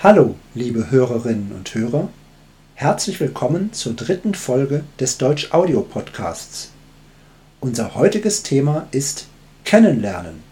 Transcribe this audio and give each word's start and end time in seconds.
Hallo, 0.00 0.36
liebe 0.54 0.92
Hörerinnen 0.92 1.50
und 1.50 1.74
Hörer. 1.74 2.08
Herzlich 2.76 3.18
willkommen 3.18 3.72
zur 3.72 3.94
dritten 3.94 4.32
Folge 4.32 4.84
des 5.00 5.18
Deutsch 5.18 5.52
Audio 5.52 5.80
Podcasts. 5.80 6.70
Unser 7.58 7.96
heutiges 7.96 8.44
Thema 8.44 8.86
ist 8.92 9.26
Kennenlernen. 9.64 10.44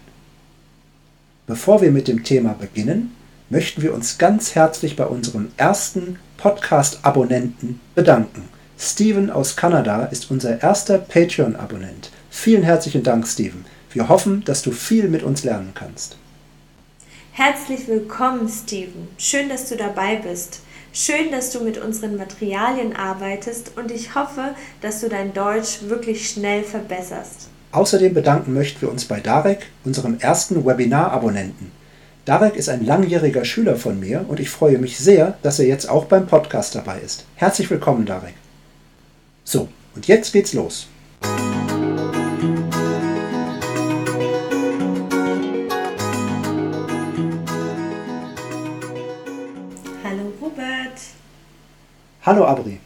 Bevor 1.45 1.81
wir 1.81 1.93
mit 1.93 2.09
dem 2.09 2.25
Thema 2.25 2.55
beginnen, 2.59 3.15
möchten 3.49 3.81
wir 3.81 3.93
uns 3.93 4.17
ganz 4.17 4.53
herzlich 4.53 4.97
bei 4.97 5.05
unserem 5.05 5.47
ersten 5.55 6.19
Podcast-Abonnenten 6.35 7.79
bedanken. 7.95 8.49
Steven 8.77 9.29
aus 9.29 9.55
Kanada 9.55 10.07
ist 10.07 10.29
unser 10.29 10.61
erster 10.61 10.97
Patreon-Abonnent. 10.97 12.11
Vielen 12.29 12.63
herzlichen 12.63 13.03
Dank, 13.03 13.25
Steven. 13.25 13.63
Wir 13.93 14.09
hoffen, 14.09 14.43
dass 14.43 14.61
du 14.61 14.71
viel 14.71 15.07
mit 15.07 15.23
uns 15.23 15.45
lernen 15.45 15.71
kannst. 15.73 16.17
Herzlich 17.37 17.87
willkommen, 17.87 18.49
Steven. 18.49 19.09
Schön, 19.19 19.47
dass 19.47 19.69
du 19.69 19.77
dabei 19.77 20.15
bist. 20.15 20.61
Schön, 20.91 21.29
dass 21.29 21.51
du 21.51 21.59
mit 21.59 21.77
unseren 21.77 22.17
Materialien 22.17 22.95
arbeitest 22.95 23.77
und 23.77 23.91
ich 23.91 24.15
hoffe, 24.15 24.55
dass 24.81 25.01
du 25.01 25.07
dein 25.07 25.35
Deutsch 25.35 25.81
wirklich 25.83 26.27
schnell 26.27 26.63
verbesserst. 26.63 27.49
Außerdem 27.73 28.15
bedanken 28.15 28.55
möchten 28.55 28.81
wir 28.81 28.89
uns 28.89 29.05
bei 29.05 29.19
Darek, 29.19 29.67
unserem 29.85 30.17
ersten 30.17 30.65
Webinar-Abonnenten. 30.65 31.71
Darek 32.25 32.55
ist 32.55 32.69
ein 32.69 32.83
langjähriger 32.83 33.45
Schüler 33.45 33.75
von 33.75 33.99
mir 33.99 34.25
und 34.27 34.39
ich 34.39 34.49
freue 34.49 34.79
mich 34.79 34.97
sehr, 34.97 35.37
dass 35.43 35.59
er 35.59 35.67
jetzt 35.67 35.87
auch 35.87 36.05
beim 36.05 36.25
Podcast 36.25 36.73
dabei 36.73 37.01
ist. 37.01 37.25
Herzlich 37.35 37.69
willkommen, 37.69 38.07
Darek. 38.07 38.33
So, 39.43 39.67
und 39.93 40.07
jetzt 40.07 40.33
geht's 40.33 40.53
los. 40.53 40.87
Hallo 52.27 52.43
Abri. 52.43 52.77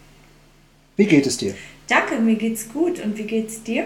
Wie 0.98 1.08
geht 1.08 1.26
es 1.26 1.36
dir? 1.36 1.56
Danke, 1.88 2.20
mir 2.20 2.36
geht's 2.36 2.70
gut. 2.70 3.04
Und 3.04 3.18
wie 3.18 3.24
geht's 3.24 3.64
dir? 3.64 3.86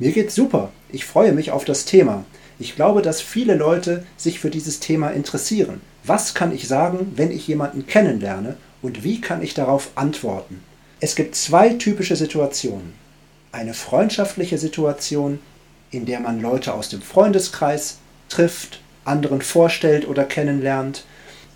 Mir 0.00 0.10
geht's 0.10 0.34
super. 0.34 0.72
Ich 0.88 1.04
freue 1.04 1.32
mich 1.32 1.52
auf 1.52 1.64
das 1.64 1.84
Thema. 1.84 2.24
Ich 2.58 2.74
glaube, 2.74 3.00
dass 3.00 3.20
viele 3.20 3.54
Leute 3.54 4.04
sich 4.16 4.40
für 4.40 4.50
dieses 4.50 4.80
Thema 4.80 5.10
interessieren. 5.10 5.80
Was 6.02 6.34
kann 6.34 6.52
ich 6.52 6.66
sagen, 6.66 7.12
wenn 7.14 7.30
ich 7.30 7.46
jemanden 7.46 7.86
kennenlerne 7.86 8.56
und 8.82 9.04
wie 9.04 9.20
kann 9.20 9.40
ich 9.40 9.54
darauf 9.54 9.92
antworten? 9.94 10.64
Es 10.98 11.14
gibt 11.14 11.36
zwei 11.36 11.68
typische 11.74 12.16
Situationen. 12.16 12.94
Eine 13.52 13.72
freundschaftliche 13.72 14.58
Situation, 14.58 15.38
in 15.92 16.06
der 16.06 16.18
man 16.18 16.42
Leute 16.42 16.74
aus 16.74 16.88
dem 16.88 17.02
Freundeskreis 17.02 17.98
trifft, 18.28 18.80
anderen 19.04 19.42
vorstellt 19.42 20.08
oder 20.08 20.24
kennenlernt. 20.24 21.04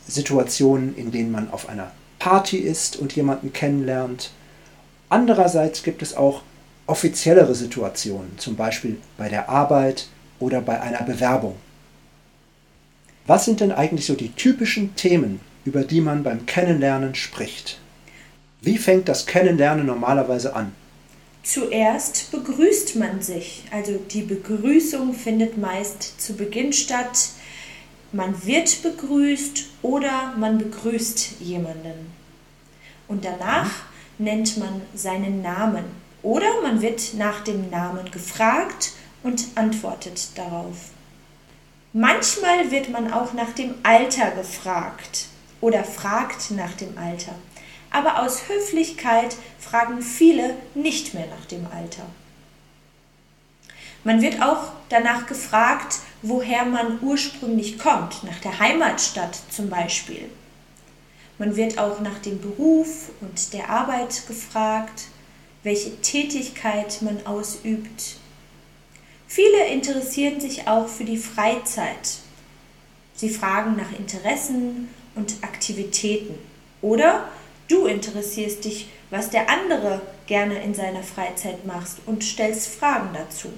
Situationen, 0.06 0.97
in 0.97 1.11
denen 1.11 1.33
man 1.33 1.50
auf 1.50 1.69
einer 1.69 1.91
Party 2.25 2.56
ist 2.56 2.97
und 2.97 3.14
jemanden 3.14 3.53
kennenlernt. 3.53 4.30
Andererseits 5.11 5.83
gibt 5.83 6.00
es 6.00 6.17
auch 6.17 6.41
offiziellere 6.86 7.55
Situationen, 7.55 8.39
zum 8.39 8.56
Beispiel 8.56 8.97
bei 9.19 9.28
der 9.28 9.50
Arbeit 9.50 10.08
oder 10.41 10.62
bei 10.62 10.81
einer 10.81 11.03
Bewerbung. 11.03 11.56
Was 13.27 13.44
sind 13.44 13.61
denn 13.61 13.72
eigentlich 13.72 14.06
so 14.06 14.14
die 14.14 14.33
typischen 14.33 14.97
Themen, 14.97 15.41
über 15.66 15.83
die 15.83 16.00
man 16.00 16.22
beim 16.22 16.47
Kennenlernen 16.47 17.14
spricht? 17.14 17.78
Wie 18.62 18.78
fängt 18.78 19.06
das 19.11 19.27
Kennenlernen 19.27 19.84
normalerweise 19.84 20.56
an? 20.56 20.72
Zuerst 21.42 22.31
begrüßt 22.31 22.97
man 22.97 23.20
sich. 23.20 23.64
Also 23.70 24.00
die 24.12 24.22
Begrüßung 24.22 25.12
findet 25.12 25.59
meist 25.59 26.19
zu 26.22 26.33
Beginn 26.33 26.72
statt 26.72 27.34
man 28.14 28.47
wird 28.47 28.81
begrüßt 28.84 29.64
oder 29.83 30.34
man 30.38 30.59
begrüßt 30.59 31.41
jemanden. 31.41 32.14
Und 33.08 33.24
danach 33.24 33.70
nennt 34.19 34.56
man 34.56 34.83
seinen 34.94 35.42
Namen 35.42 35.84
oder 36.22 36.62
man 36.62 36.80
wird 36.80 37.14
nach 37.14 37.41
dem 37.42 37.70
Namen 37.70 38.10
gefragt 38.10 38.92
und 39.22 39.44
antwortet 39.56 40.28
darauf. 40.37 40.91
Manchmal 41.93 42.70
wird 42.70 42.91
man 42.91 43.12
auch 43.12 43.34
nach 43.34 43.53
dem 43.53 43.75
Alter 43.82 44.31
gefragt 44.32 45.26
oder 45.60 45.84
fragt 45.84 46.50
nach 46.50 46.72
dem 46.72 46.97
Alter. 46.98 47.34
Aber 47.91 48.22
aus 48.22 48.48
Höflichkeit 48.48 49.37
fragen 49.60 50.03
viele 50.03 50.56
nicht 50.75 51.14
mehr 51.14 51.26
nach 51.26 51.47
dem 51.47 51.66
Alter. 51.66 52.03
Man 54.03 54.20
wird 54.20 54.43
auch 54.43 54.72
danach 54.88 55.26
gefragt, 55.26 56.00
woher 56.22 56.64
man 56.64 56.98
ursprünglich 57.00 57.78
kommt, 57.78 58.25
nach 58.25 58.38
der 58.41 58.59
Heimatstadt 58.59 59.38
zum 59.50 59.70
Beispiel. 59.70 60.28
Man 61.39 61.56
wird 61.56 61.78
auch 61.78 62.00
nach 62.00 62.19
dem 62.19 62.41
Beruf 62.41 63.11
und 63.21 63.53
der 63.53 63.69
Arbeit 63.69 64.27
gefragt, 64.27 65.09
welche 65.65 66.00
Tätigkeit 66.00 67.03
man 67.03 67.27
ausübt. 67.27 68.17
Viele 69.27 69.67
interessieren 69.67 70.41
sich 70.41 70.69
auch 70.69 70.87
für 70.87 71.05
die 71.05 71.17
Freizeit. 71.17 72.19
Sie 73.17 73.31
fragen 73.31 73.77
nach 73.77 73.93
Interessen 73.99 74.89
und 75.15 75.34
Aktivitäten. 75.43 76.34
Oder 76.83 77.28
du 77.69 77.87
interessierst 77.87 78.65
dich, 78.65 78.89
was 79.11 79.31
der 79.31 79.49
andere 79.49 80.03
gerne 80.27 80.62
in 80.62 80.75
seiner 80.75 81.03
Freizeit 81.03 81.67
macht 81.67 81.97
und 82.06 82.23
stellst 82.23 82.69
Fragen 82.69 83.11
dazu. 83.15 83.49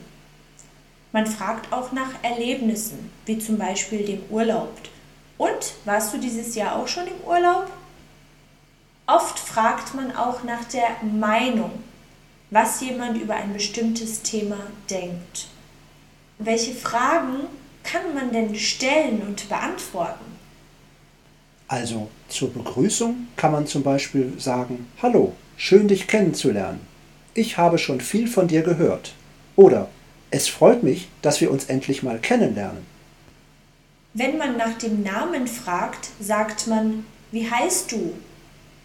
Man 1.13 1.27
fragt 1.27 1.73
auch 1.73 1.93
nach 1.93 2.11
Erlebnissen, 2.23 3.11
wie 3.27 3.39
zum 3.39 3.59
Beispiel 3.59 4.05
dem 4.05 4.23
Urlaub. 4.31 4.73
Und 5.39 5.75
warst 5.85 6.15
du 6.15 6.19
dieses 6.19 6.55
Jahr 6.55 6.77
auch 6.77 6.89
schon 6.89 7.07
im 7.07 7.21
Urlaub? 7.27 7.71
Oft 9.07 9.39
fragt 9.39 9.95
man 9.95 10.15
auch 10.17 10.43
nach 10.43 10.65
der 10.65 10.97
Meinung, 11.03 11.71
was 12.51 12.81
jemand 12.81 13.19
über 13.19 13.35
ein 13.35 13.53
bestimmtes 13.53 14.23
Thema 14.23 14.59
denkt. 14.91 15.49
Welche 16.39 16.75
Fragen 16.75 17.47
kann 17.85 18.15
man 18.15 18.33
denn 18.33 18.55
stellen 18.57 19.23
und 19.23 19.49
beantworten? 19.49 20.25
Also 21.69 22.09
zur 22.29 22.53
Begrüßung 22.53 23.29
kann 23.37 23.53
man 23.53 23.67
zum 23.67 23.83
Beispiel 23.83 24.33
sagen, 24.39 24.87
Hallo, 25.03 25.35
schön 25.57 25.89
dich 25.89 26.07
kennenzulernen. 26.07 26.81
Ich 27.35 27.59
habe 27.59 27.79
schon 27.79 28.01
viel 28.01 28.29
von 28.29 28.49
dir 28.49 28.63
gehört. 28.63 29.15
Oder 29.57 29.89
es 30.31 30.49
freut 30.49 30.83
mich, 30.83 31.09
dass 31.23 31.41
wir 31.41 31.51
uns 31.51 31.67
endlich 31.67 32.03
mal 32.03 32.19
kennenlernen. 32.19 32.85
Wenn 34.19 34.39
man 34.39 34.57
nach 34.57 34.79
dem 34.79 35.03
Namen 35.03 35.47
fragt, 35.47 36.09
sagt 36.21 36.69
man, 36.69 37.05
wie 37.33 37.51
heißt 37.51 37.93
du? 37.93 38.15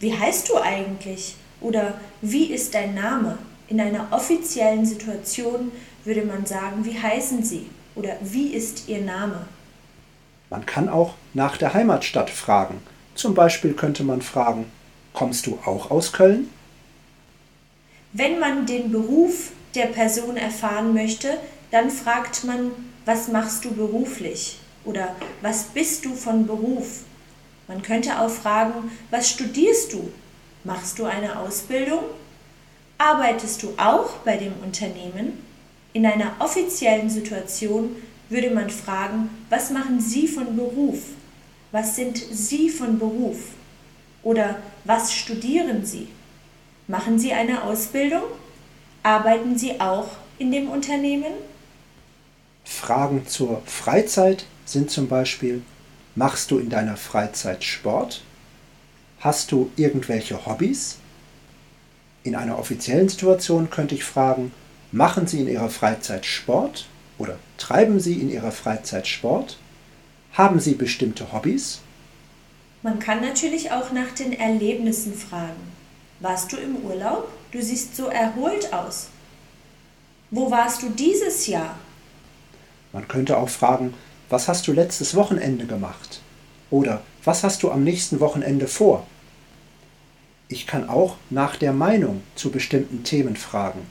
Wie 0.01 0.13
heißt 0.13 0.49
du 0.49 0.57
eigentlich? 0.57 1.37
Oder 1.61 2.01
wie 2.21 2.47
ist 2.47 2.75
dein 2.75 2.95
Name? 2.95 3.37
In 3.69 3.79
einer 3.79 4.07
offiziellen 4.11 4.85
Situation 4.85 5.71
würde 6.03 6.23
man 6.23 6.45
sagen, 6.45 6.83
wie 6.83 7.01
heißen 7.01 7.43
Sie? 7.43 7.67
Oder 7.95 8.17
wie 8.19 8.47
ist 8.47 8.89
Ihr 8.89 9.03
Name? 9.03 9.45
Man 10.49 10.65
kann 10.65 10.89
auch 10.89 11.13
nach 11.33 11.55
der 11.55 11.73
Heimatstadt 11.73 12.29
fragen. 12.29 12.81
Zum 13.15 13.33
Beispiel 13.33 13.71
könnte 13.71 14.03
man 14.03 14.21
fragen, 14.21 14.65
kommst 15.13 15.47
du 15.47 15.57
auch 15.63 15.91
aus 15.91 16.11
Köln? 16.11 16.49
Wenn 18.11 18.37
man 18.37 18.65
den 18.65 18.91
Beruf 18.91 19.53
der 19.75 19.85
Person 19.85 20.35
erfahren 20.35 20.93
möchte, 20.93 21.37
dann 21.71 21.89
fragt 21.89 22.43
man, 22.43 22.71
was 23.05 23.29
machst 23.29 23.63
du 23.63 23.71
beruflich 23.71 24.57
oder 24.85 25.15
was 25.41 25.63
bist 25.65 26.05
du 26.05 26.15
von 26.15 26.47
Beruf? 26.47 27.01
Man 27.67 27.81
könnte 27.81 28.19
auch 28.19 28.29
fragen, 28.29 28.91
was 29.09 29.29
studierst 29.29 29.93
du? 29.93 30.11
Machst 30.63 30.99
du 30.99 31.05
eine 31.05 31.39
Ausbildung? 31.39 32.03
Arbeitest 32.97 33.63
du 33.63 33.73
auch 33.77 34.17
bei 34.25 34.37
dem 34.37 34.53
Unternehmen? 34.63 35.43
In 35.93 36.05
einer 36.05 36.33
offiziellen 36.39 37.09
Situation 37.09 37.95
würde 38.29 38.51
man 38.51 38.69
fragen, 38.69 39.29
was 39.49 39.71
machen 39.71 39.99
Sie 39.99 40.27
von 40.27 40.55
Beruf? 40.55 40.99
Was 41.71 41.95
sind 41.95 42.17
Sie 42.17 42.69
von 42.69 42.99
Beruf? 42.99 43.39
Oder 44.23 44.59
was 44.85 45.13
studieren 45.13 45.85
Sie? 45.85 46.07
Machen 46.87 47.17
Sie 47.17 47.33
eine 47.33 47.63
Ausbildung? 47.63 48.23
Arbeiten 49.03 49.57
Sie 49.57 49.79
auch 49.79 50.09
in 50.37 50.51
dem 50.51 50.69
Unternehmen? 50.69 51.33
Fragen 52.63 53.25
zur 53.27 53.61
Freizeit 53.65 54.45
sind 54.65 54.91
zum 54.91 55.07
Beispiel, 55.07 55.61
machst 56.15 56.51
du 56.51 56.59
in 56.59 56.69
deiner 56.69 56.97
Freizeit 56.97 57.63
Sport? 57.63 58.21
Hast 59.19 59.51
du 59.51 59.71
irgendwelche 59.75 60.45
Hobbys? 60.45 60.97
In 62.23 62.35
einer 62.35 62.59
offiziellen 62.59 63.09
Situation 63.09 63.69
könnte 63.69 63.95
ich 63.95 64.03
fragen, 64.03 64.51
machen 64.91 65.27
Sie 65.27 65.39
in 65.39 65.47
Ihrer 65.47 65.69
Freizeit 65.69 66.25
Sport 66.25 66.87
oder 67.17 67.37
treiben 67.57 67.99
Sie 67.99 68.15
in 68.15 68.29
Ihrer 68.29 68.51
Freizeit 68.51 69.07
Sport? 69.07 69.57
Haben 70.33 70.59
Sie 70.59 70.75
bestimmte 70.75 71.31
Hobbys? 71.33 71.81
Man 72.83 72.99
kann 72.99 73.21
natürlich 73.21 73.71
auch 73.71 73.91
nach 73.91 74.11
den 74.11 74.33
Erlebnissen 74.33 75.13
fragen. 75.13 75.71
Warst 76.19 76.51
du 76.51 76.57
im 76.57 76.77
Urlaub? 76.77 77.27
Du 77.51 77.61
siehst 77.61 77.95
so 77.95 78.07
erholt 78.07 78.73
aus. 78.73 79.09
Wo 80.31 80.49
warst 80.49 80.81
du 80.81 80.89
dieses 80.89 81.47
Jahr? 81.47 81.77
Man 82.93 83.07
könnte 83.07 83.37
auch 83.37 83.49
fragen, 83.49 83.93
was 84.31 84.47
hast 84.47 84.67
du 84.67 84.71
letztes 84.71 85.13
Wochenende 85.13 85.65
gemacht? 85.65 86.21
Oder 86.69 87.01
was 87.23 87.43
hast 87.43 87.63
du 87.63 87.71
am 87.71 87.83
nächsten 87.83 88.21
Wochenende 88.21 88.67
vor? 88.67 89.05
Ich 90.47 90.65
kann 90.67 90.89
auch 90.89 91.17
nach 91.29 91.57
der 91.57 91.73
Meinung 91.73 92.21
zu 92.35 92.49
bestimmten 92.49 93.03
Themen 93.03 93.35
fragen. 93.35 93.81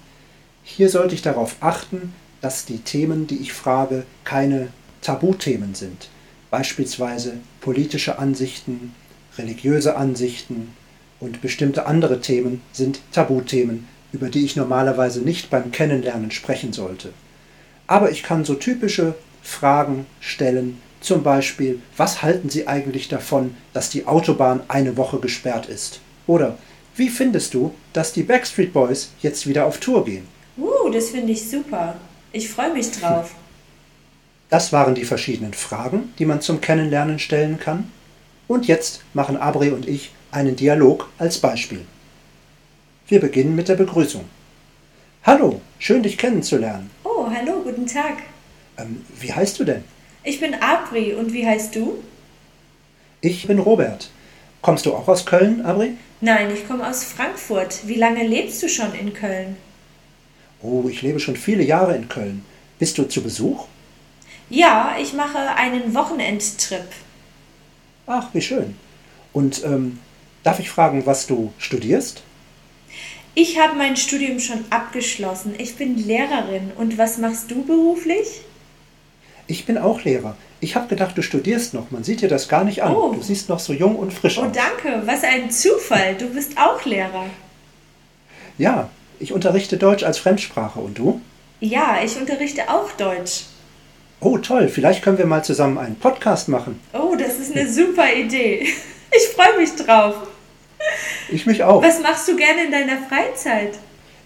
Hier 0.64 0.88
sollte 0.88 1.14
ich 1.14 1.22
darauf 1.22 1.56
achten, 1.60 2.14
dass 2.40 2.64
die 2.64 2.78
Themen, 2.78 3.26
die 3.26 3.36
ich 3.36 3.52
frage, 3.52 4.04
keine 4.24 4.68
Tabuthemen 5.02 5.74
sind. 5.74 6.08
Beispielsweise 6.50 7.34
politische 7.60 8.18
Ansichten, 8.18 8.94
religiöse 9.36 9.96
Ansichten 9.96 10.74
und 11.20 11.42
bestimmte 11.42 11.86
andere 11.86 12.20
Themen 12.20 12.62
sind 12.72 13.00
Tabuthemen, 13.12 13.88
über 14.12 14.30
die 14.30 14.44
ich 14.44 14.56
normalerweise 14.56 15.20
nicht 15.20 15.50
beim 15.50 15.70
Kennenlernen 15.70 16.30
sprechen 16.30 16.72
sollte. 16.72 17.12
Aber 17.86 18.10
ich 18.10 18.22
kann 18.22 18.44
so 18.44 18.54
typische 18.54 19.14
Fragen 19.42 20.06
stellen, 20.20 20.80
zum 21.00 21.22
Beispiel, 21.22 21.80
was 21.96 22.22
halten 22.22 22.50
Sie 22.50 22.66
eigentlich 22.66 23.08
davon, 23.08 23.56
dass 23.72 23.88
die 23.88 24.06
Autobahn 24.06 24.60
eine 24.68 24.96
Woche 24.96 25.18
gesperrt 25.18 25.66
ist? 25.66 26.00
Oder 26.26 26.58
wie 26.94 27.08
findest 27.08 27.54
du, 27.54 27.74
dass 27.92 28.12
die 28.12 28.22
Backstreet 28.22 28.72
Boys 28.72 29.12
jetzt 29.22 29.46
wieder 29.46 29.64
auf 29.64 29.78
Tour 29.78 30.04
gehen? 30.04 30.28
Uh, 30.58 30.90
das 30.90 31.10
finde 31.10 31.32
ich 31.32 31.48
super. 31.48 31.96
Ich 32.32 32.48
freue 32.48 32.72
mich 32.72 32.90
drauf. 32.92 33.34
Das 34.50 34.72
waren 34.72 34.96
die 34.96 35.04
verschiedenen 35.04 35.54
Fragen, 35.54 36.12
die 36.18 36.26
man 36.26 36.40
zum 36.40 36.60
Kennenlernen 36.60 37.20
stellen 37.20 37.60
kann. 37.60 37.92
Und 38.48 38.66
jetzt 38.66 39.02
machen 39.14 39.36
Abri 39.36 39.70
und 39.70 39.86
ich 39.86 40.10
einen 40.32 40.56
Dialog 40.56 41.08
als 41.18 41.38
Beispiel. 41.38 41.82
Wir 43.06 43.20
beginnen 43.20 43.54
mit 43.54 43.68
der 43.68 43.76
Begrüßung. 43.76 44.24
Hallo, 45.22 45.60
schön 45.78 46.02
dich 46.02 46.18
kennenzulernen. 46.18 46.90
Oh, 47.04 47.28
hallo, 47.32 47.60
guten 47.62 47.86
Tag. 47.86 48.24
Ähm, 48.80 49.04
wie 49.18 49.32
heißt 49.32 49.58
du 49.58 49.64
denn? 49.64 49.84
Ich 50.22 50.40
bin 50.40 50.54
Abri 50.54 51.14
und 51.14 51.32
wie 51.32 51.46
heißt 51.46 51.74
du? 51.74 52.02
Ich 53.20 53.46
bin 53.46 53.58
Robert. 53.58 54.10
Kommst 54.62 54.86
du 54.86 54.94
auch 54.94 55.08
aus 55.08 55.24
Köln, 55.26 55.62
Abri? 55.64 55.92
Nein, 56.20 56.50
ich 56.52 56.66
komme 56.66 56.86
aus 56.86 57.04
Frankfurt. 57.04 57.86
Wie 57.86 57.94
lange 57.94 58.26
lebst 58.26 58.62
du 58.62 58.68
schon 58.68 58.94
in 58.94 59.14
Köln? 59.14 59.56
Oh, 60.62 60.86
ich 60.88 61.00
lebe 61.00 61.20
schon 61.20 61.36
viele 61.36 61.62
Jahre 61.62 61.96
in 61.96 62.08
Köln. 62.08 62.44
Bist 62.78 62.98
du 62.98 63.04
zu 63.04 63.22
Besuch? 63.22 63.66
Ja, 64.50 64.96
ich 65.00 65.14
mache 65.14 65.38
einen 65.38 65.94
Wochenendtrip. 65.94 66.88
Ach, 68.06 68.28
wie 68.34 68.42
schön. 68.42 68.76
Und 69.32 69.64
ähm, 69.64 69.98
darf 70.42 70.58
ich 70.58 70.68
fragen, 70.68 71.06
was 71.06 71.26
du 71.26 71.52
studierst? 71.58 72.22
Ich 73.34 73.58
habe 73.58 73.76
mein 73.76 73.96
Studium 73.96 74.40
schon 74.40 74.64
abgeschlossen. 74.70 75.54
Ich 75.56 75.76
bin 75.76 75.96
Lehrerin. 75.96 76.72
Und 76.76 76.98
was 76.98 77.16
machst 77.16 77.50
du 77.50 77.64
beruflich? 77.64 78.42
Ich 79.50 79.66
bin 79.66 79.78
auch 79.78 80.04
Lehrer. 80.04 80.36
Ich 80.60 80.76
habe 80.76 80.86
gedacht, 80.86 81.18
du 81.18 81.22
studierst 81.22 81.74
noch. 81.74 81.90
Man 81.90 82.04
sieht 82.04 82.20
dir 82.20 82.28
das 82.28 82.48
gar 82.48 82.62
nicht 82.62 82.84
an. 82.84 82.94
Oh. 82.94 83.12
Du 83.14 83.20
siehst 83.20 83.48
noch 83.48 83.58
so 83.58 83.72
jung 83.72 83.96
und 83.96 84.12
frisch 84.12 84.38
Oh, 84.38 84.42
aus. 84.44 84.52
danke. 84.52 85.02
Was 85.06 85.24
ein 85.24 85.50
Zufall. 85.50 86.14
Du 86.14 86.26
bist 86.28 86.56
auch 86.56 86.84
Lehrer. 86.84 87.26
Ja, 88.58 88.90
ich 89.18 89.32
unterrichte 89.32 89.76
Deutsch 89.76 90.04
als 90.04 90.18
Fremdsprache. 90.18 90.78
Und 90.78 90.98
du? 90.98 91.20
Ja, 91.58 91.98
ich 92.04 92.16
unterrichte 92.16 92.62
auch 92.70 92.92
Deutsch. 92.92 93.42
Oh, 94.20 94.38
toll. 94.38 94.68
Vielleicht 94.68 95.02
können 95.02 95.18
wir 95.18 95.26
mal 95.26 95.42
zusammen 95.44 95.78
einen 95.78 95.96
Podcast 95.96 96.48
machen. 96.48 96.78
Oh, 96.92 97.16
das 97.18 97.40
ist 97.40 97.56
eine 97.56 97.70
super 97.70 98.12
Idee. 98.12 98.68
Ich 99.12 99.34
freue 99.34 99.58
mich 99.58 99.74
drauf. 99.74 100.14
Ich 101.32 101.44
mich 101.44 101.64
auch. 101.64 101.82
Was 101.82 102.00
machst 102.00 102.28
du 102.28 102.36
gerne 102.36 102.66
in 102.66 102.70
deiner 102.70 102.98
Freizeit? 103.08 103.72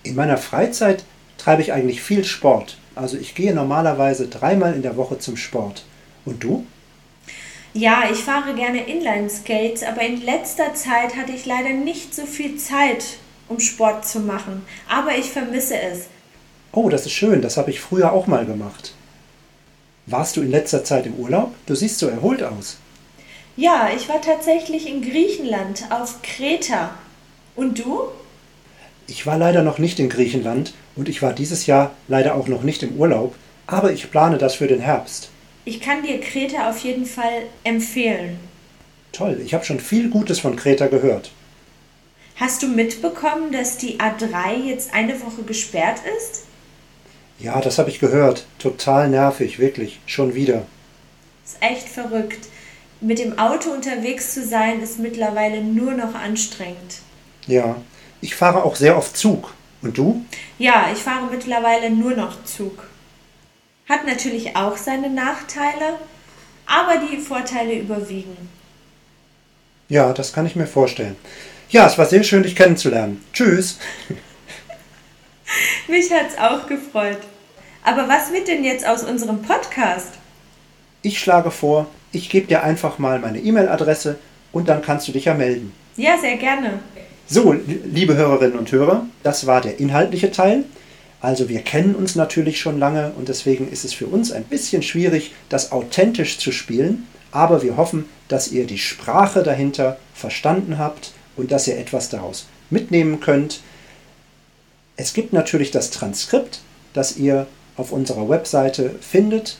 In 0.02 0.14
meiner 0.14 0.36
Freizeit 0.36 1.04
treibe 1.38 1.62
ich 1.62 1.72
eigentlich 1.72 2.02
viel 2.02 2.22
Sport. 2.22 2.76
Also 2.94 3.16
ich 3.16 3.34
gehe 3.34 3.54
normalerweise 3.54 4.28
dreimal 4.28 4.74
in 4.74 4.82
der 4.82 4.96
Woche 4.96 5.18
zum 5.18 5.36
Sport. 5.36 5.84
Und 6.24 6.42
du? 6.42 6.66
Ja, 7.72 8.04
ich 8.10 8.18
fahre 8.18 8.54
gerne 8.54 8.86
Inline-Skates, 8.86 9.82
aber 9.82 10.02
in 10.02 10.22
letzter 10.22 10.74
Zeit 10.74 11.16
hatte 11.16 11.32
ich 11.32 11.44
leider 11.44 11.70
nicht 11.70 12.14
so 12.14 12.24
viel 12.24 12.56
Zeit, 12.56 13.04
um 13.48 13.58
Sport 13.58 14.06
zu 14.06 14.20
machen. 14.20 14.64
Aber 14.88 15.16
ich 15.18 15.30
vermisse 15.30 15.78
es. 15.80 16.06
Oh, 16.72 16.88
das 16.88 17.06
ist 17.06 17.12
schön. 17.12 17.42
Das 17.42 17.56
habe 17.56 17.70
ich 17.70 17.80
früher 17.80 18.12
auch 18.12 18.26
mal 18.26 18.46
gemacht. 18.46 18.94
Warst 20.06 20.36
du 20.36 20.42
in 20.42 20.50
letzter 20.50 20.84
Zeit 20.84 21.06
im 21.06 21.14
Urlaub? 21.14 21.54
Du 21.66 21.74
siehst 21.74 21.98
so 21.98 22.08
erholt 22.08 22.42
aus. 22.42 22.78
Ja, 23.56 23.88
ich 23.96 24.08
war 24.08 24.20
tatsächlich 24.20 24.88
in 24.88 25.02
Griechenland 25.02 25.86
auf 25.90 26.22
Kreta. 26.22 26.90
Und 27.56 27.78
du? 27.78 28.08
Ich 29.06 29.26
war 29.26 29.38
leider 29.38 29.62
noch 29.62 29.78
nicht 29.78 29.98
in 29.98 30.08
Griechenland 30.08 30.74
und 30.96 31.08
ich 31.08 31.22
war 31.22 31.32
dieses 31.32 31.66
Jahr 31.66 31.92
leider 32.08 32.34
auch 32.34 32.48
noch 32.48 32.62
nicht 32.62 32.82
im 32.82 32.96
Urlaub, 32.96 33.34
aber 33.66 33.92
ich 33.92 34.10
plane 34.10 34.38
das 34.38 34.54
für 34.54 34.66
den 34.66 34.80
Herbst. 34.80 35.30
Ich 35.64 35.80
kann 35.80 36.02
dir 36.02 36.20
Kreta 36.20 36.68
auf 36.68 36.78
jeden 36.80 37.06
Fall 37.06 37.44
empfehlen. 37.64 38.38
Toll, 39.12 39.40
ich 39.44 39.54
habe 39.54 39.64
schon 39.64 39.80
viel 39.80 40.10
Gutes 40.10 40.40
von 40.40 40.56
Kreta 40.56 40.88
gehört. 40.88 41.30
Hast 42.36 42.62
du 42.62 42.68
mitbekommen, 42.68 43.52
dass 43.52 43.78
die 43.78 43.98
A3 43.98 44.66
jetzt 44.66 44.92
eine 44.92 45.20
Woche 45.22 45.44
gesperrt 45.44 46.00
ist? 46.18 46.42
Ja, 47.38 47.60
das 47.60 47.78
habe 47.78 47.90
ich 47.90 48.00
gehört. 48.00 48.44
Total 48.58 49.08
nervig, 49.08 49.58
wirklich. 49.58 50.00
Schon 50.06 50.34
wieder. 50.34 50.66
Ist 51.44 51.56
echt 51.60 51.88
verrückt. 51.88 52.48
Mit 53.00 53.18
dem 53.18 53.38
Auto 53.38 53.70
unterwegs 53.70 54.34
zu 54.34 54.44
sein, 54.44 54.82
ist 54.82 54.98
mittlerweile 54.98 55.62
nur 55.62 55.92
noch 55.92 56.14
anstrengend. 56.14 56.98
Ja, 57.46 57.76
ich 58.20 58.34
fahre 58.34 58.64
auch 58.64 58.76
sehr 58.76 58.96
oft 58.96 59.16
Zug. 59.16 59.54
Und 59.84 59.98
du? 59.98 60.24
Ja, 60.58 60.88
ich 60.90 61.00
fahre 61.00 61.30
mittlerweile 61.30 61.90
nur 61.90 62.12
noch 62.12 62.42
Zug. 62.44 62.84
Hat 63.86 64.06
natürlich 64.06 64.56
auch 64.56 64.78
seine 64.78 65.10
Nachteile, 65.10 65.98
aber 66.66 67.06
die 67.06 67.18
Vorteile 67.18 67.74
überwiegen. 67.74 68.48
Ja, 69.90 70.14
das 70.14 70.32
kann 70.32 70.46
ich 70.46 70.56
mir 70.56 70.66
vorstellen. 70.66 71.16
Ja, 71.68 71.86
es 71.86 71.98
war 71.98 72.06
sehr 72.06 72.24
schön, 72.24 72.42
dich 72.42 72.56
kennenzulernen. 72.56 73.22
Tschüss. 73.34 73.78
Mich 75.88 76.10
hat's 76.10 76.38
auch 76.38 76.66
gefreut. 76.66 77.20
Aber 77.82 78.08
was 78.08 78.32
wird 78.32 78.48
denn 78.48 78.64
jetzt 78.64 78.86
aus 78.86 79.04
unserem 79.04 79.42
Podcast? 79.42 80.14
Ich 81.02 81.20
schlage 81.20 81.50
vor, 81.50 81.88
ich 82.10 82.30
gebe 82.30 82.46
dir 82.46 82.62
einfach 82.62 82.98
mal 82.98 83.18
meine 83.18 83.38
E-Mail-Adresse 83.38 84.18
und 84.50 84.70
dann 84.70 84.80
kannst 84.80 85.06
du 85.08 85.12
dich 85.12 85.26
ja 85.26 85.34
melden. 85.34 85.74
Ja, 85.96 86.16
sehr 86.16 86.38
gerne. 86.38 86.80
So, 87.26 87.54
liebe 87.54 88.16
Hörerinnen 88.16 88.58
und 88.58 88.70
Hörer, 88.70 89.06
das 89.22 89.46
war 89.46 89.62
der 89.62 89.80
inhaltliche 89.80 90.30
Teil. 90.30 90.64
Also 91.22 91.48
wir 91.48 91.62
kennen 91.62 91.94
uns 91.94 92.16
natürlich 92.16 92.60
schon 92.60 92.78
lange 92.78 93.12
und 93.16 93.30
deswegen 93.30 93.66
ist 93.72 93.86
es 93.86 93.94
für 93.94 94.06
uns 94.06 94.30
ein 94.30 94.44
bisschen 94.44 94.82
schwierig, 94.82 95.32
das 95.48 95.72
authentisch 95.72 96.36
zu 96.36 96.52
spielen, 96.52 97.06
aber 97.30 97.62
wir 97.62 97.78
hoffen, 97.78 98.04
dass 98.28 98.52
ihr 98.52 98.66
die 98.66 98.76
Sprache 98.76 99.42
dahinter 99.42 99.96
verstanden 100.12 100.76
habt 100.76 101.12
und 101.34 101.50
dass 101.50 101.66
ihr 101.66 101.78
etwas 101.78 102.10
daraus 102.10 102.46
mitnehmen 102.68 103.20
könnt. 103.20 103.62
Es 104.96 105.14
gibt 105.14 105.32
natürlich 105.32 105.70
das 105.70 105.90
Transkript, 105.90 106.60
das 106.92 107.16
ihr 107.16 107.46
auf 107.78 107.90
unserer 107.90 108.28
Webseite 108.28 108.96
findet. 109.00 109.56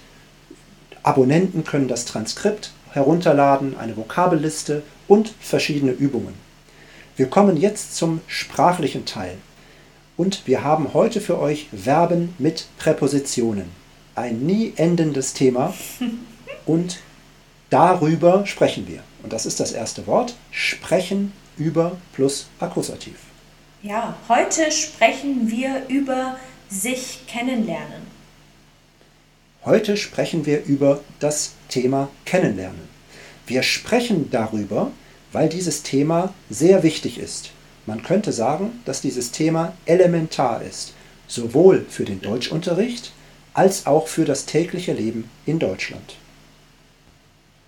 Abonnenten 1.03 1.65
können 1.65 1.89
das 1.89 2.05
Transkript 2.05 2.73
herunterladen, 2.93 3.79
eine 3.79 3.97
Vokabelliste 3.97 4.83
und 5.09 5.33
verschiedene 5.41 5.93
Übungen. 5.93 6.35
Wir 7.17 7.27
kommen 7.27 7.57
jetzt 7.57 7.95
zum 7.95 8.21
sprachlichen 8.27 9.07
Teil. 9.07 9.39
Und 10.17 10.47
wir 10.47 10.65
haben 10.65 10.95
heute 10.95 11.21
für 11.21 11.39
euch 11.39 11.69
Verben 11.71 12.35
mit 12.39 12.67
Präpositionen. 12.77 13.71
Ein 14.17 14.41
nie 14.41 14.73
endendes 14.77 15.33
Thema. 15.33 15.75
Und 16.67 16.99
darüber 17.71 18.47
sprechen 18.47 18.89
wir. 18.89 19.05
Und 19.23 19.33
das 19.33 19.47
ist 19.47 19.61
das 19.61 19.71
erste 19.71 20.09
Wort. 20.09 20.35
Sprechen 20.51 21.33
über 21.57 21.97
plus 22.15 22.47
Akkusativ. 22.59 23.17
Ja, 23.83 24.17
heute 24.29 24.73
sprechen 24.73 25.51
wir 25.51 25.85
über 25.89 26.37
sich 26.69 27.21
kennenlernen. 27.29 28.03
Heute 29.65 29.97
sprechen 29.97 30.47
wir 30.47 30.65
über 30.65 31.01
das 31.21 31.53
Thema 31.69 32.09
Kennenlernen. 32.25 32.89
Wir 33.47 33.63
sprechen 33.63 34.31
darüber, 34.31 34.91
weil 35.35 35.49
dieses 35.49 35.83
Thema 35.83 36.33
sehr 36.49 36.83
wichtig 36.83 37.19
ist. 37.19 37.51
Man 37.87 38.03
könnte 38.03 38.33
sagen, 38.33 38.81
dass 38.85 39.03
dieses 39.03 39.33
Thema 39.33 39.75
elementar 39.85 40.63
ist, 40.63 40.95
sowohl 41.27 41.85
für 41.91 42.05
den 42.05 42.21
Deutschunterricht 42.21 43.13
als 43.53 43.87
auch 43.87 44.07
für 44.07 44.25
das 44.25 44.47
tägliche 44.47 44.93
Leben 44.93 45.29
in 45.45 45.59
Deutschland. 45.59 46.17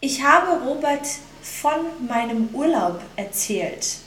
Ich 0.01 0.23
habe 0.23 0.65
Robert 0.65 1.07
von 1.43 2.07
meinem 2.09 2.49
Urlaub 2.53 3.01
erzählt. 3.17 3.99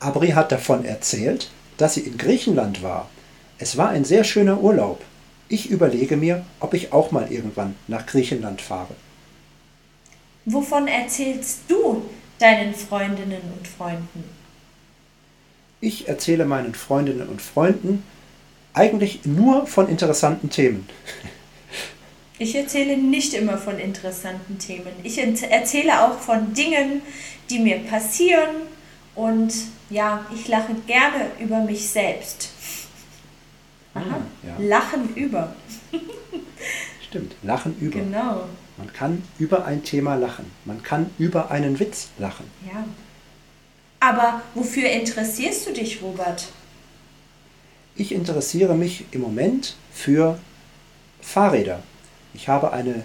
Abri 0.00 0.28
hat 0.28 0.50
davon 0.50 0.84
erzählt, 0.84 1.50
dass 1.76 1.94
sie 1.94 2.02
in 2.02 2.16
Griechenland 2.16 2.82
war. 2.82 3.10
Es 3.58 3.76
war 3.76 3.90
ein 3.90 4.04
sehr 4.04 4.24
schöner 4.24 4.60
Urlaub. 4.60 5.02
Ich 5.48 5.70
überlege 5.70 6.16
mir, 6.16 6.44
ob 6.60 6.72
ich 6.74 6.92
auch 6.92 7.10
mal 7.10 7.30
irgendwann 7.30 7.74
nach 7.86 8.06
Griechenland 8.06 8.60
fahre. 8.60 8.94
Wovon 10.50 10.88
erzählst 10.88 11.60
du 11.68 12.02
deinen 12.38 12.74
Freundinnen 12.74 13.42
und 13.54 13.68
Freunden? 13.68 14.24
Ich 15.80 16.08
erzähle 16.08 16.46
meinen 16.46 16.74
Freundinnen 16.74 17.28
und 17.28 17.42
Freunden 17.42 18.02
eigentlich 18.72 19.26
nur 19.26 19.66
von 19.66 19.88
interessanten 19.88 20.50
Themen. 20.50 20.88
Ich 22.40 22.54
erzähle 22.54 22.96
nicht 22.96 23.34
immer 23.34 23.58
von 23.58 23.80
interessanten 23.80 24.60
Themen. 24.60 24.92
Ich 25.02 25.18
erzähle 25.18 26.00
auch 26.04 26.20
von 26.20 26.54
Dingen, 26.54 27.02
die 27.50 27.58
mir 27.58 27.78
passieren 27.78 28.54
und 29.16 29.52
ja, 29.90 30.24
ich 30.32 30.46
lache 30.46 30.72
gerne 30.86 31.32
über 31.40 31.58
mich 31.62 31.88
selbst. 31.88 32.50
Aha, 33.92 34.04
ah, 34.08 34.46
ja. 34.46 34.68
Lachen 34.68 35.12
über. 35.16 35.52
Stimmt, 37.08 37.34
lachen 37.42 37.76
über. 37.80 38.00
Genau. 38.00 38.44
Man 38.76 38.92
kann 38.92 39.22
über 39.38 39.64
ein 39.64 39.82
Thema 39.82 40.14
lachen. 40.14 40.44
Man 40.64 40.82
kann 40.82 41.10
über 41.18 41.50
einen 41.50 41.80
Witz 41.80 42.08
lachen. 42.18 42.44
Ja. 42.66 42.84
Aber 44.00 44.42
wofür 44.54 44.88
interessierst 44.88 45.66
du 45.66 45.72
dich, 45.72 46.02
Robert? 46.02 46.48
Ich 47.96 48.12
interessiere 48.12 48.74
mich 48.74 49.06
im 49.10 49.22
Moment 49.22 49.74
für 49.92 50.38
Fahrräder. 51.20 51.82
Ich 52.34 52.48
habe 52.48 52.72
eine 52.72 53.02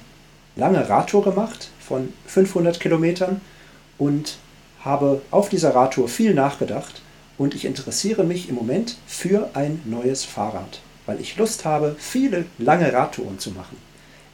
lange 0.55 0.87
Radtour 0.87 1.23
gemacht 1.23 1.71
von 1.79 2.13
500 2.27 2.79
Kilometern 2.79 3.41
und 3.97 4.37
habe 4.81 5.21
auf 5.31 5.49
dieser 5.49 5.73
Radtour 5.73 6.09
viel 6.09 6.33
nachgedacht 6.33 7.01
und 7.37 7.55
ich 7.55 7.65
interessiere 7.65 8.23
mich 8.23 8.49
im 8.49 8.55
Moment 8.55 8.97
für 9.07 9.49
ein 9.53 9.81
neues 9.85 10.25
Fahrrad, 10.25 10.81
weil 11.05 11.19
ich 11.19 11.37
Lust 11.37 11.65
habe, 11.65 11.95
viele 11.97 12.45
lange 12.59 12.91
Radtouren 12.93 13.39
zu 13.39 13.51
machen. 13.51 13.77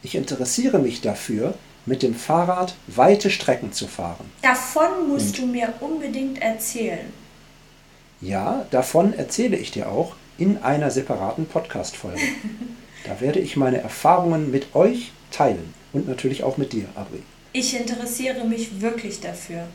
Ich 0.01 0.15
interessiere 0.15 0.79
mich 0.79 1.01
dafür, 1.01 1.55
mit 1.85 2.03
dem 2.03 2.15
Fahrrad 2.15 2.75
weite 2.87 3.29
Strecken 3.29 3.73
zu 3.73 3.87
fahren. 3.87 4.31
Davon 4.41 5.09
musst 5.09 5.39
und 5.39 5.47
du 5.47 5.51
mir 5.51 5.73
unbedingt 5.81 6.41
erzählen. 6.41 7.11
Ja, 8.21 8.65
davon 8.71 9.13
erzähle 9.13 9.57
ich 9.57 9.71
dir 9.71 9.89
auch 9.89 10.15
in 10.37 10.57
einer 10.59 10.89
separaten 10.91 11.45
Podcast-Folge. 11.47 12.21
da 13.05 13.19
werde 13.19 13.39
ich 13.39 13.57
meine 13.57 13.79
Erfahrungen 13.79 14.51
mit 14.51 14.73
euch 14.73 15.11
teilen 15.31 15.73
und 15.91 16.07
natürlich 16.07 16.43
auch 16.43 16.57
mit 16.57 16.71
dir, 16.71 16.85
Abri. 16.95 17.21
Ich 17.51 17.75
interessiere 17.77 18.45
mich 18.45 18.81
wirklich 18.81 19.19
dafür. 19.19 19.67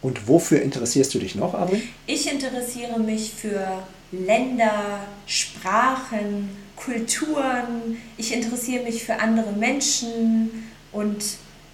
Und 0.00 0.28
wofür 0.28 0.62
interessierst 0.62 1.12
du 1.12 1.18
dich 1.18 1.34
noch, 1.34 1.52
Abri? 1.52 1.82
Ich 2.06 2.32
interessiere 2.32 2.98
mich 2.98 3.32
für 3.32 3.82
Länder, 4.12 5.00
Sprachen, 5.26 6.48
Kulturen. 6.76 7.96
Ich 8.16 8.32
interessiere 8.32 8.84
mich 8.84 9.02
für 9.04 9.18
andere 9.18 9.52
Menschen 9.52 10.70
und 10.92 11.24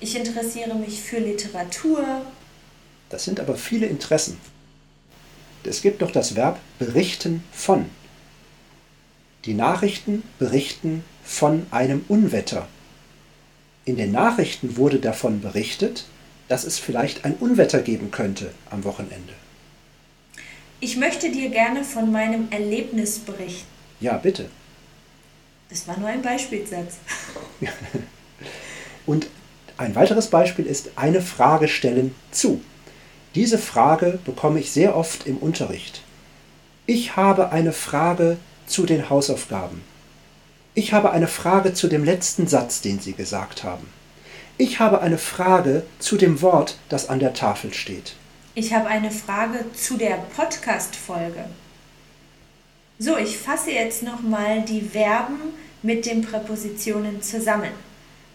ich 0.00 0.16
interessiere 0.16 0.74
mich 0.74 1.00
für 1.00 1.18
Literatur. 1.18 2.22
Das 3.10 3.24
sind 3.24 3.40
aber 3.40 3.56
viele 3.56 3.86
Interessen. 3.86 4.38
Es 5.64 5.82
gibt 5.82 6.02
doch 6.02 6.10
das 6.10 6.34
Verb 6.34 6.58
berichten 6.78 7.44
von. 7.52 7.86
Die 9.44 9.54
Nachrichten 9.54 10.22
berichten 10.38 11.04
von 11.24 11.66
einem 11.70 12.04
Unwetter. 12.08 12.68
In 13.84 13.96
den 13.96 14.12
Nachrichten 14.12 14.76
wurde 14.76 14.98
davon 14.98 15.40
berichtet, 15.40 16.04
dass 16.48 16.64
es 16.64 16.78
vielleicht 16.78 17.24
ein 17.24 17.34
Unwetter 17.34 17.80
geben 17.80 18.10
könnte 18.10 18.52
am 18.70 18.84
Wochenende. 18.84 19.32
Ich 20.80 20.96
möchte 20.96 21.30
dir 21.30 21.50
gerne 21.50 21.84
von 21.84 22.10
meinem 22.10 22.48
Erlebnis 22.50 23.20
berichten. 23.20 23.66
Ja, 24.00 24.16
bitte. 24.16 24.46
Das 25.72 25.88
war 25.88 25.98
nur 25.98 26.08
ein 26.08 26.20
Beispielsatz. 26.20 26.98
Und 29.06 29.28
ein 29.78 29.94
weiteres 29.94 30.26
Beispiel 30.28 30.66
ist 30.66 30.90
eine 30.96 31.22
Frage 31.22 31.66
stellen 31.66 32.14
zu. 32.30 32.60
Diese 33.34 33.56
Frage 33.56 34.18
bekomme 34.26 34.60
ich 34.60 34.70
sehr 34.70 34.94
oft 34.94 35.26
im 35.26 35.38
Unterricht. 35.38 36.02
Ich 36.84 37.16
habe 37.16 37.52
eine 37.52 37.72
Frage 37.72 38.36
zu 38.66 38.84
den 38.84 39.08
Hausaufgaben. 39.08 39.82
Ich 40.74 40.92
habe 40.92 41.10
eine 41.10 41.26
Frage 41.26 41.72
zu 41.72 41.88
dem 41.88 42.04
letzten 42.04 42.46
Satz, 42.46 42.82
den 42.82 43.00
Sie 43.00 43.14
gesagt 43.14 43.64
haben. 43.64 43.86
Ich 44.58 44.78
habe 44.78 45.00
eine 45.00 45.16
Frage 45.16 45.84
zu 45.98 46.18
dem 46.18 46.42
Wort, 46.42 46.76
das 46.90 47.08
an 47.08 47.18
der 47.18 47.32
Tafel 47.32 47.72
steht. 47.72 48.14
Ich 48.54 48.74
habe 48.74 48.88
eine 48.88 49.10
Frage 49.10 49.64
zu 49.72 49.96
der 49.96 50.18
Podcast-Folge. 50.36 51.46
So, 52.98 53.16
ich 53.16 53.36
fasse 53.36 53.72
jetzt 53.72 54.02
nochmal 54.02 54.62
die 54.62 54.80
Verben 54.80 55.54
mit 55.82 56.06
den 56.06 56.22
Präpositionen 56.22 57.22
zusammen. 57.22 57.72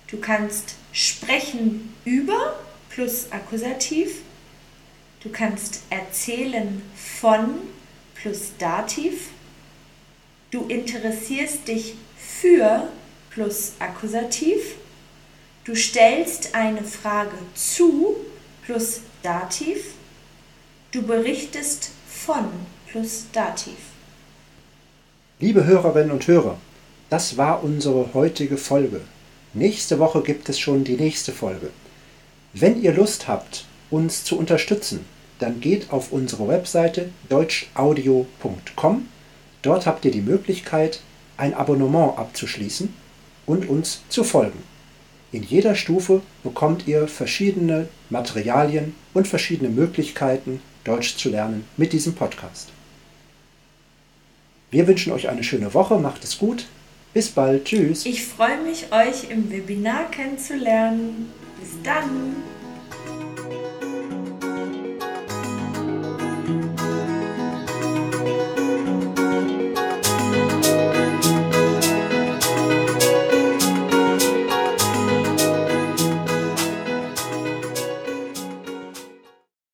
Du 0.08 0.18
kannst 0.18 0.76
sprechen 0.92 1.94
über 2.06 2.60
plus 2.90 3.32
Akkusativ. 3.32 4.22
Du 5.22 5.30
kannst 5.30 5.82
erzählen 5.90 6.82
von 6.96 7.56
plus 8.16 8.52
Dativ. 8.58 9.30
Du 10.52 10.66
interessierst 10.68 11.68
dich 11.68 11.96
für 12.18 12.88
plus 13.30 13.74
Akkusativ. 13.80 14.76
Du 15.66 15.76
stellst 15.76 16.56
eine 16.56 16.84
Frage 16.84 17.38
zu 17.54 18.16
plus 18.66 19.02
Dativ. 19.22 19.94
Du 20.92 21.02
berichtest 21.02 21.92
von 22.08 22.50
plus 22.90 23.26
Dativ. 23.34 23.76
Liebe 25.40 25.66
Hörerinnen 25.66 26.10
und 26.10 26.26
Hörer, 26.26 26.58
das 27.12 27.38
war 27.38 27.64
unsere 27.64 28.16
heutige 28.16 28.58
Folge. 28.58 29.02
Nächste 29.54 30.00
Woche 30.00 30.24
gibt 30.24 30.50
es 30.50 30.58
schon 30.58 30.84
die 30.84 30.96
nächste 30.96 31.32
Folge. 31.32 31.70
Wenn 32.54 32.82
ihr 32.82 32.92
Lust 32.92 33.28
habt, 33.28 33.66
uns 33.92 34.24
zu 34.24 34.36
unterstützen, 34.36 35.06
dann 35.38 35.60
geht 35.60 35.92
auf 35.94 36.12
unsere 36.12 36.48
Webseite 36.48 37.10
deutschaudio.com. 37.30 39.08
Dort 39.62 39.86
habt 39.86 40.06
ihr 40.06 40.12
die 40.12 40.24
Möglichkeit, 40.24 41.02
ein 41.38 41.54
Abonnement 41.54 42.18
abzuschließen 42.18 42.92
und 43.46 43.70
uns 43.70 44.02
zu 44.10 44.24
folgen. 44.24 44.64
In 45.32 45.44
jeder 45.44 45.76
Stufe 45.76 46.22
bekommt 46.42 46.88
ihr 46.88 47.08
verschiedene 47.08 47.90
Materialien 48.10 48.96
und 49.14 49.28
verschiedene 49.28 49.70
Möglichkeiten, 49.70 50.62
Deutsch 50.84 51.16
zu 51.16 51.30
lernen 51.30 51.66
mit 51.78 51.94
diesem 51.94 52.16
Podcast. 52.16 52.70
Wir 54.70 54.86
wünschen 54.88 55.14
euch 55.14 55.30
eine 55.30 55.44
schöne 55.44 55.74
Woche, 55.74 55.98
macht 55.98 56.24
es 56.24 56.38
gut. 56.38 56.66
Bis 57.14 57.30
bald, 57.30 57.66
tschüss. 57.66 58.06
Ich 58.06 58.26
freue 58.26 58.62
mich, 58.62 58.92
euch 58.92 59.30
im 59.30 59.50
Webinar 59.50 60.12
kennenzulernen. 60.12 61.32
Bis 61.60 61.70
dann. 61.84 62.36